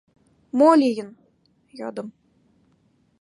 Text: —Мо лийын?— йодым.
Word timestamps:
—Мо 0.57 0.69
лийын?— 0.81 1.09
йодым. 1.79 2.07